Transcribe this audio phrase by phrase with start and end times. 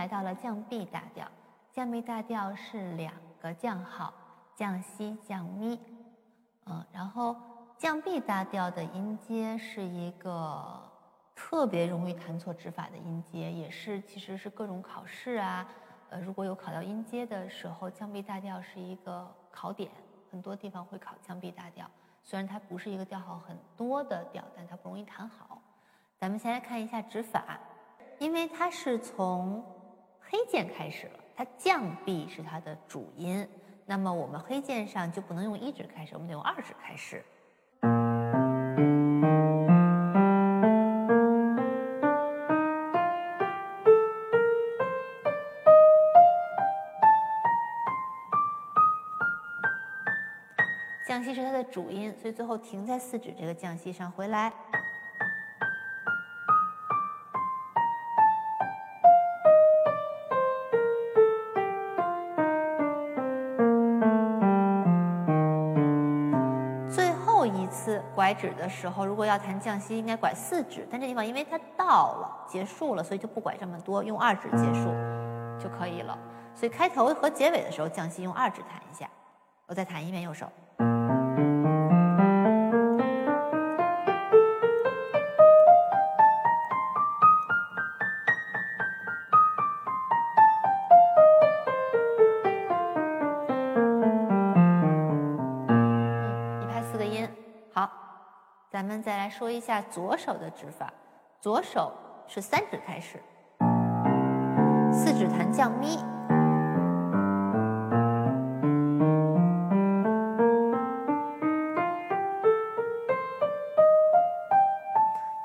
[0.00, 1.28] 来到了降 B 大调。
[1.70, 4.14] 降 B 大调是两个降号，
[4.56, 5.78] 降西、降咪。
[6.64, 7.36] 嗯，然后
[7.76, 10.80] 降 B 大调的音阶是一个
[11.36, 15.68] 特别容易弹错指法的音阶，也是其实是各种考试啊，
[16.08, 19.90] 呃，如果有考到音阶的时候，降 B 大调是一个考点，
[20.30, 21.86] 很多地方会考降 B 大调。
[22.22, 25.60] 虽然它不是一个调号很多的调，但它不容易弹好。
[26.16, 27.60] 咱们先来看一下指法，
[28.18, 29.62] 因为它是从
[30.32, 33.44] 黑键开始了，它降 B 是它的主音，
[33.84, 37.24] 那么我们黑键上就不能用一指开始，我们得用二指开始。
[51.08, 54.52] 降西是它的主音，所以最后停在四指这个降西上回来。
[68.30, 74.88] 拐指的时候，如果要弹降息，应该拐四指，但这地方因为它到了结束了，所以就不拐这么多，用二指结束
[75.58, 76.16] 就可以了。
[76.54, 79.10] 所以开头和结尾的时候，降息用二指弹一下。
[79.66, 80.46] 我再弹一遍右手。
[99.02, 100.92] 再来说一下左手的指法，
[101.40, 101.90] 左手
[102.26, 103.18] 是三指开始，
[104.92, 105.98] 四指弹降咪，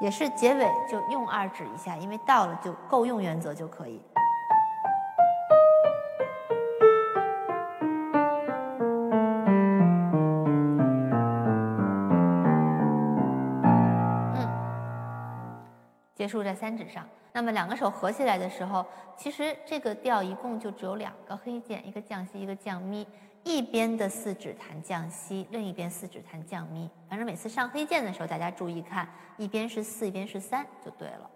[0.00, 4.02] 也是结尾就用二指一下，因为到了就够用原则就可以。
[16.24, 18.82] 结束在三指上，那么两个手合起来的时候，
[19.14, 23.06] 其实这个调一共就只有两个黑键，一个降西，一个降咪。
[23.42, 26.88] 一边的四指弹降西，另一边四指弹降咪。
[27.10, 31.30] 反正每次上黑键的时候，大家注意看，一边是四，一边是三，就对了。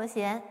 [0.00, 0.42] 和弦，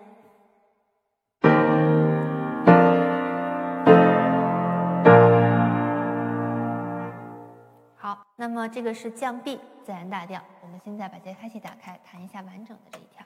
[7.97, 10.39] 好，那么这个是降 B 自然大调。
[10.61, 13.25] 我们现在把节拍器打开，弹一下完整的这一条。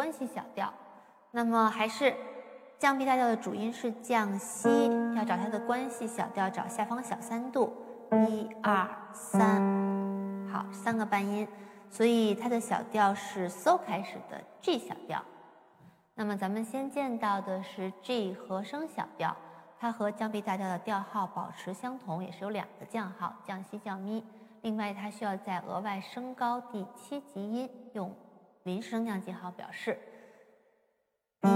[0.00, 0.72] 关系小调，
[1.30, 2.16] 那么还是
[2.78, 7.70] 降 B 大调的主音是降西，要找它的关系小调，找下方小三度，
[8.26, 9.60] 一二三，
[10.50, 11.46] 好，三个半音，
[11.90, 15.22] 所以它的小调是 So 开始的 G 小调。
[16.14, 19.36] 那么咱们先见到的是 G 和声小调，
[19.78, 24.24] 它和降 B 大调的调号保持相同，也是有两个降号，降西降咪。
[24.62, 28.10] 另外，它需要再额外升高第七级音，用。
[28.70, 29.98] 临时升降记号表示，
[31.42, 31.48] 一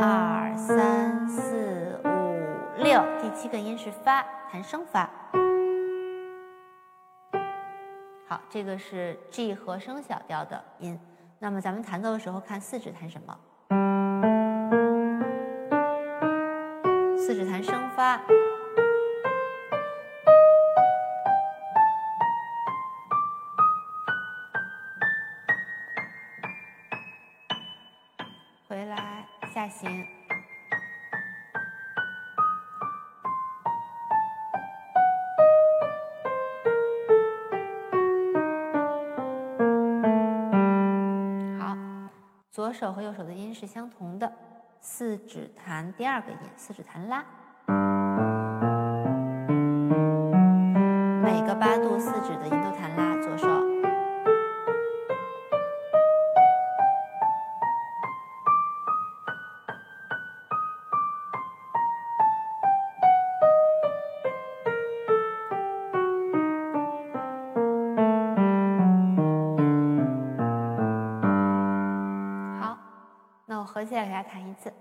[0.00, 5.10] 二三四五六，第七个音是发，弹升发。
[8.28, 10.96] 好，这个是 G 和声小调的音。
[11.40, 13.36] 那么咱们弹奏的时候，看四指弹什么？
[17.18, 18.20] 四指弹升发。
[41.58, 41.76] 好，
[42.50, 44.32] 左手和右手的音是相同的，
[44.80, 47.24] 四指弹第二个音，四指弹拉，
[73.64, 74.72] 合起来给它弹一次。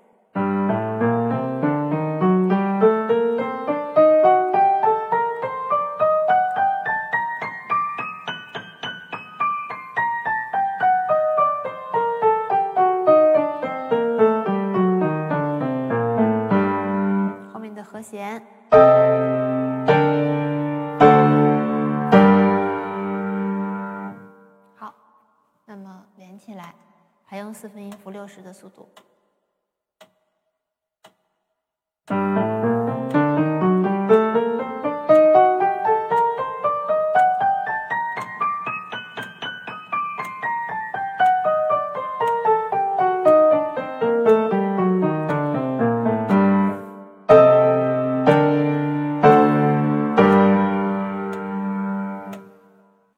[27.64, 28.90] 四分音符六十的速度。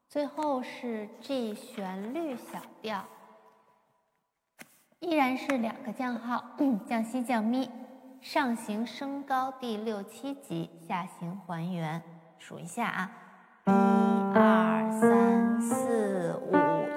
[0.08, 3.04] 最后是 G 旋律小调，
[5.06, 6.44] 依然是两个降号，
[6.88, 7.70] 降西降咪，
[8.22, 12.02] 上行升高第六七级，下行还原。
[12.40, 13.12] 数一下啊，
[13.68, 13.72] 一
[14.36, 16.54] 二三四五，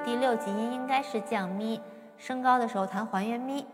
[0.06, 1.78] 第六级音应该是降咪，
[2.16, 3.66] 升高的时候弹还原咪，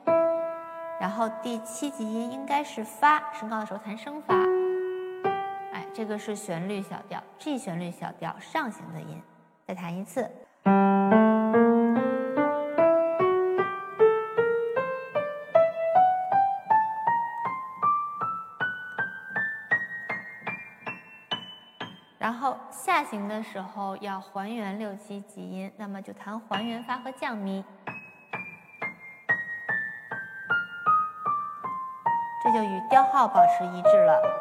[1.01, 4.35] 然后第七级音应该是发，升高的时候弹升发。
[5.73, 9.23] 哎，这个是旋律小调，G 旋律小调上行的音。
[9.65, 10.29] 再弹一次，
[22.75, 27.65] 下行的时候要还原六七级音，那么就弹还原发和降咪，
[32.43, 34.41] 这就与调号保持一致了。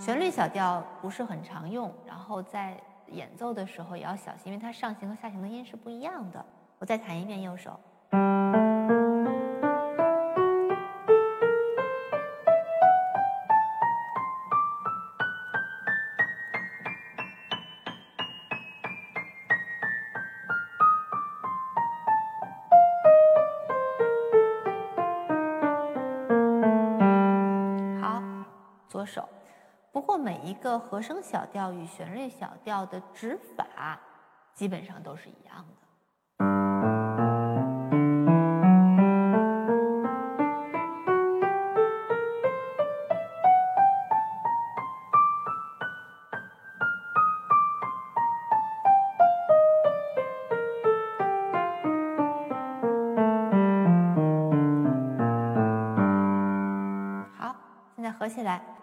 [0.00, 2.76] 旋律小调不是很常用，然后在
[3.08, 6.44] 演奏的时候也要小心，因为它上行和下行的音是不一样的。
[6.78, 7.78] 我再弹一遍右手。
[29.08, 29.28] 手。
[29.90, 33.98] 不过每一个和声小调与旋律小调的指法
[34.54, 35.74] 基本上都是一样的。
[57.38, 57.56] 好，
[57.96, 58.77] 现在合起来。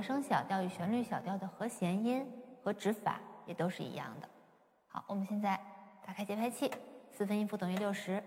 [0.00, 2.26] 和声小调与旋律小调的和弦音
[2.62, 4.26] 和指法也都是一样的。
[4.86, 5.60] 好，我们现在
[6.06, 6.72] 打开节拍器，
[7.12, 8.22] 四分音符等于六十。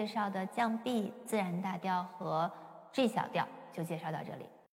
[0.00, 2.50] 介绍的降 B 自然大调和
[2.90, 4.46] G 小调就介绍到这里。